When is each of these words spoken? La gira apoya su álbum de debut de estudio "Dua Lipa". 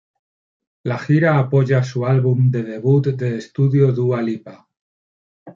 La 0.81 0.97
gira 0.97 1.37
apoya 1.37 1.83
su 1.83 2.07
álbum 2.07 2.49
de 2.49 2.63
debut 2.63 3.05
de 3.09 3.37
estudio 3.37 3.91
"Dua 3.91 4.19
Lipa". 4.23 4.67